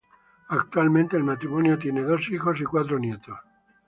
Actualmente, 0.49 1.15
el 1.15 1.23
matrimonio 1.23 1.77
tiene 1.77 2.01
dos 2.01 2.27
hijos 2.31 2.59
y 2.59 2.63
cuatro 2.63 2.97
nietos. 2.97 3.37